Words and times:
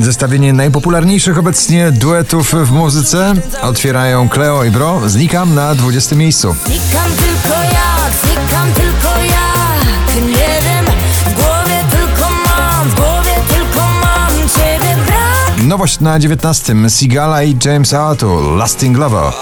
Zestawienie 0.00 0.52
najpopularniejszych 0.52 1.38
obecnie 1.38 1.92
duetów 1.92 2.54
w 2.54 2.70
muzyce 2.70 3.34
otwierają 3.62 4.28
Cleo 4.28 4.64
i 4.64 4.70
Bro. 4.70 5.00
Znikam 5.06 5.54
na 5.54 5.74
20 5.74 6.16
miejscu. 6.16 6.56
Znikam 6.64 7.10
tylko 7.16 7.62
jak, 7.62 8.12
znikam 8.22 8.72
tylko 8.72 9.08
jak 9.18 10.24
Nie 10.26 10.60
wiem, 10.62 10.84
w 11.26 11.34
głowie 11.34 11.84
tylko 11.90 12.30
mam, 12.30 12.88
w 12.88 12.94
głowie 12.94 13.34
tylko 13.48 13.80
mam 13.80 14.48
Ciebie 14.48 14.96
brak 15.06 15.66
Nowość 15.66 16.00
na 16.00 16.18
19. 16.18 16.74
Sigala 16.88 17.42
i 17.42 17.56
James 17.64 17.94
Arthur. 17.94 18.56
Lasting 18.56 18.98
Lover. 18.98 19.32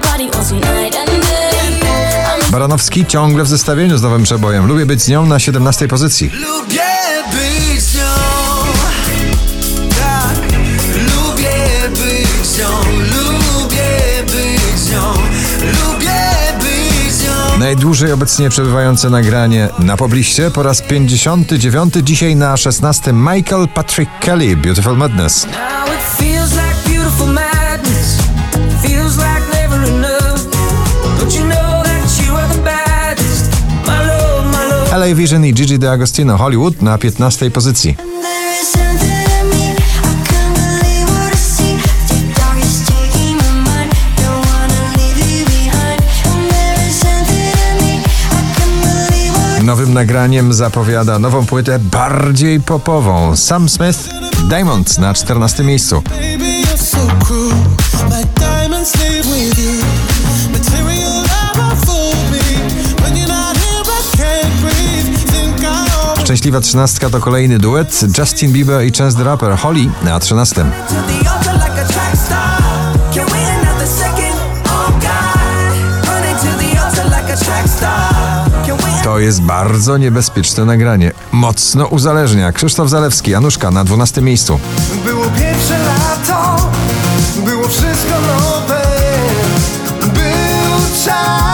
Body 0.00 0.28
wants 0.34 0.50
you 0.50 0.60
night 0.60 0.96
and 0.96 1.22
day 1.22 1.58
I'm 2.26 2.52
Baranowski 2.52 3.06
ciągle 3.06 3.44
w 3.44 3.48
zestawieniu 3.48 3.98
z 3.98 4.02
nowym 4.02 4.22
przebojem. 4.22 4.66
Lubię 4.66 4.86
być 4.86 5.02
z 5.02 5.08
nią 5.08 5.26
na 5.26 5.38
17 5.38 5.88
pozycji. 5.88 6.30
Lubię 6.30 6.82
Najdłużej 17.68 18.12
obecnie 18.12 18.50
przebywające 18.50 19.10
nagranie 19.10 19.68
na 19.78 19.96
pobliście 19.96 20.50
po 20.50 20.62
raz 20.62 20.82
59. 20.82 21.94
Dzisiaj 22.02 22.36
na 22.36 22.56
16. 22.56 23.12
Michael 23.12 23.68
Patrick 23.68 24.10
Kelly. 24.20 24.56
Beautiful 24.56 24.96
Madness. 24.96 25.46
LA 34.92 35.14
Vision 35.14 35.44
i 35.44 35.54
Gigi 35.54 35.78
D'Agostino 35.78 36.36
Hollywood 36.36 36.82
na 36.82 36.98
15 36.98 37.50
pozycji. 37.50 37.96
Nagraniem 49.98 50.52
zapowiada 50.52 51.18
nową 51.18 51.46
płytę 51.46 51.78
bardziej 51.78 52.60
popową. 52.60 53.36
Sam 53.36 53.68
Smith 53.68 53.98
Diamonds 54.48 54.98
na 54.98 55.14
14 55.14 55.64
miejscu. 55.64 56.02
Szczęśliwa 66.24 66.60
trzynastka 66.60 67.10
to 67.10 67.20
kolejny 67.20 67.58
duet 67.58 68.00
Justin 68.18 68.52
Bieber 68.52 68.86
i 68.86 68.92
Chance 68.92 69.18
the 69.18 69.24
Rapper 69.24 69.56
Holly 69.56 69.90
na 70.02 70.20
13. 70.20 70.54
To 70.54 70.62
the 70.94 71.30
altar 71.30 71.54
like 71.54 71.82
a 71.82 71.92
track 71.92 72.16
star. 72.16 72.60
Can't 73.14 73.32
wait 73.32 73.48
another 73.62 73.88
second. 73.88 74.34
Oh 74.64 74.92
God. 75.00 76.08
Running 76.08 76.36
to 76.36 76.58
the 76.58 76.84
altar 76.84 77.04
like 77.04 77.32
a 77.34 77.44
track 77.44 77.68
star. 77.68 78.17
To 79.04 79.18
jest 79.18 79.42
bardzo 79.42 79.96
niebezpieczne 79.96 80.64
nagranie. 80.64 81.12
Mocno 81.32 81.86
uzależnia. 81.86 82.52
Krzysztof 82.52 82.88
Zalewski, 82.88 83.30
Januszka 83.30 83.70
na 83.70 83.84
12 83.84 84.22
miejscu. 84.22 84.60
Było 85.04 85.24
pierwsze 85.24 85.78
lato 85.78 86.70
Było 87.44 87.68
wszystko 87.68 88.14
nowe 88.20 88.82
Był 90.00 91.04
czas 91.04 91.48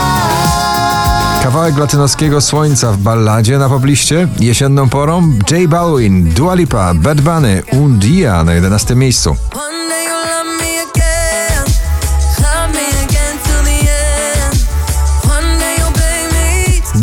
Kawałek 1.43 1.77
latynoskiego 1.77 2.41
słońca 2.41 2.91
w 2.91 2.97
balladzie 2.97 3.57
na 3.57 3.69
pobliście. 3.69 4.27
Jesienną 4.39 4.89
porą 4.89 5.31
J 5.51 5.69
Balwin, 5.69 6.29
Dua 6.29 6.55
Lipa, 6.55 6.93
Bad 6.93 7.21
Bunny, 7.21 7.63
Un 7.71 7.99
Dia 7.99 8.43
na 8.43 8.53
11 8.53 8.95
miejscu. 8.95 9.35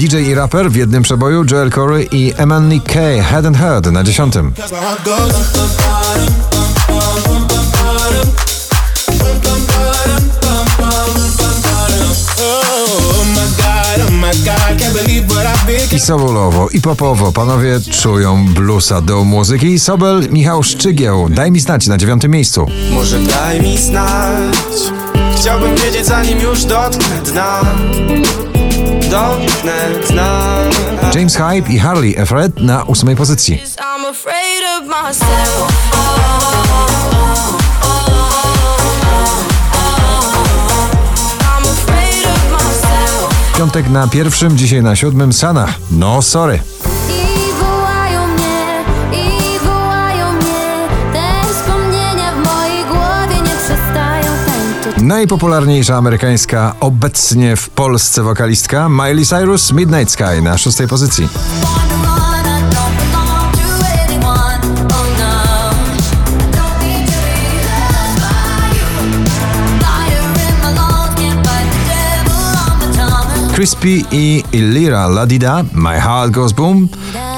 DJ 0.02 0.16
i 0.16 0.34
raper 0.34 0.70
w 0.70 0.76
jednym 0.76 1.02
przeboju 1.02 1.44
Joel 1.50 1.70
Corey 1.70 2.08
i 2.12 2.32
Emily 2.36 2.80
K. 2.80 3.00
Head 3.22 3.46
and 3.46 3.56
Head 3.56 3.86
na 3.92 4.04
10. 4.04 4.34
That's 4.34 4.72
my 4.72 4.78
heart 4.78 5.04
goes. 5.04 5.32
My 13.34 13.46
God, 13.56 14.12
my 14.12 14.30
God, 14.44 14.78
can't 14.78 14.92
believe 14.92 15.26
what 15.28 15.46
I've 15.46 15.66
been. 15.66 15.96
I 15.96 16.00
soulowo, 16.00 16.68
i 16.68 16.80
popowo 16.80 17.32
panowie 17.32 17.80
czują 17.80 18.46
bluesa 18.46 19.00
do 19.00 19.24
muzyki. 19.24 19.78
Sobel, 19.78 20.28
Michał 20.30 20.62
Szczygieł, 20.62 21.28
daj 21.28 21.52
mi 21.52 21.60
znać 21.60 21.86
na 21.86 21.98
dziewiątym 21.98 22.30
miejscu. 22.30 22.66
Może 22.92 23.18
daj 23.18 23.60
mi 23.60 23.78
znać 23.78 24.54
Chciałbym 25.36 25.76
wiedzieć 25.76 26.06
zanim 26.06 26.40
już 26.40 26.64
Dotknę 26.64 27.22
dna 27.24 27.60
James 31.14 31.36
Hype 31.36 31.72
i 31.72 31.78
Harley 31.78 32.14
Efred 32.16 32.60
na 32.60 32.84
ósmej 32.84 33.16
pozycji. 33.16 33.62
Piątek 43.58 43.90
na 43.90 44.08
pierwszym, 44.08 44.58
dzisiaj 44.58 44.82
na 44.82 44.96
siódmym 44.96 45.32
Sana. 45.32 45.68
No 45.90 46.22
sorry. 46.22 46.71
Najpopularniejsza 55.02 55.96
amerykańska 55.96 56.74
obecnie 56.80 57.56
w 57.56 57.70
Polsce 57.70 58.22
wokalistka 58.22 58.88
Miley 58.88 59.26
Cyrus 59.26 59.72
Midnight 59.72 60.12
Sky 60.12 60.42
na 60.42 60.58
szóstej 60.58 60.88
pozycji. 60.88 61.28
Crispy 73.54 74.02
i 74.12 74.44
Illira 74.52 75.06
Ladida 75.06 75.64
My 75.72 76.00
Heart 76.00 76.30
Goes 76.30 76.52
Boom. 76.52 76.88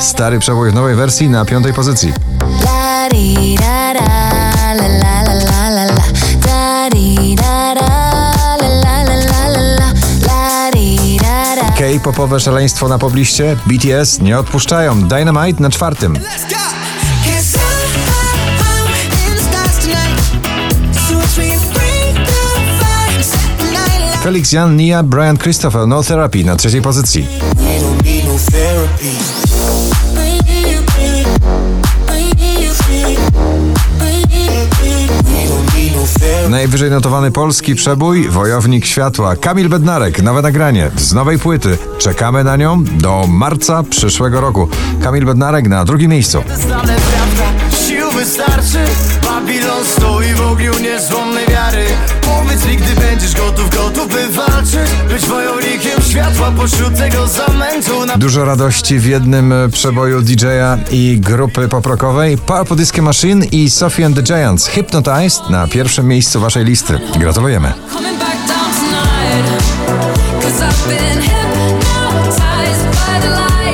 Stary 0.00 0.38
przebój 0.38 0.70
w 0.70 0.74
nowej 0.74 0.94
wersji 0.94 1.28
na 1.28 1.44
piątej 1.44 1.72
pozycji. 1.72 2.12
K-popowe 12.04 12.40
szaleństwo 12.40 12.88
na 12.88 12.98
pobliście. 12.98 13.56
BTS 13.66 14.20
nie 14.20 14.38
odpuszczają. 14.38 15.02
Dynamite 15.02 15.62
na 15.62 15.70
czwartym. 15.70 16.18
Felix 24.22 24.52
Jan, 24.52 24.76
Nia, 24.76 25.02
Brian 25.02 25.38
Christopher 25.38 25.86
No 25.86 26.02
Therapy 26.02 26.44
na 26.44 26.56
trzeciej 26.56 26.82
pozycji. 26.82 27.26
Najwyżej 36.50 36.90
notowany 36.90 37.30
polski 37.30 37.74
przebój 37.74 38.28
Wojownik 38.28 38.86
Światła. 38.86 39.36
Kamil 39.36 39.68
Bednarek, 39.68 40.22
nowe 40.22 40.42
nagranie 40.42 40.90
z 40.96 41.12
nowej 41.12 41.38
płyty. 41.38 41.78
Czekamy 41.98 42.44
na 42.44 42.56
nią 42.56 42.84
do 42.84 43.26
marca 43.28 43.82
przyszłego 43.82 44.40
roku. 44.40 44.68
Kamil 45.02 45.24
Bednarek 45.24 45.68
na 45.68 45.84
drugim 45.84 46.10
miejscu 46.10 46.44
wystarczy? 48.14 48.78
Babilon 49.22 49.84
stoi 49.84 50.34
w 50.34 50.40
ogniu 50.40 50.72
niezłomnej 50.82 51.46
wiary. 51.46 51.84
Powiedz 52.20 52.66
mi, 52.66 52.76
gdy 52.76 53.00
będziesz 53.00 53.34
gotów, 53.34 53.70
gotów 53.70 54.08
by 54.12 54.28
walczyć 54.28 54.90
Być 55.08 55.26
wojownikiem 55.26 56.02
światła 56.02 56.50
pośród 56.50 56.96
tego 56.96 57.26
zamętu. 57.26 58.06
Na... 58.06 58.16
Dużo 58.16 58.44
radości 58.44 58.98
w 58.98 59.06
jednym 59.06 59.52
e, 59.52 59.68
przeboju 59.68 60.22
DJ-a 60.22 60.78
i 60.90 61.20
grupy 61.20 61.68
poprokowej. 61.68 62.38
Purple 62.38 62.76
Disco 62.76 63.02
Machine 63.02 63.46
i 63.46 63.70
Sophie 63.70 64.06
and 64.06 64.16
the 64.16 64.22
Giants. 64.22 64.66
Hypnotized 64.66 65.50
na 65.50 65.66
pierwszym 65.66 66.08
miejscu 66.08 66.40
waszej 66.40 66.64
listy. 66.64 67.00
Gratulujemy. 67.18 67.72
Cause 70.42 70.60
I've 70.60 70.88
been 70.88 71.22
hypnotized 71.22 72.86
by 72.90 73.20
the 73.20 73.30
light. 73.30 73.73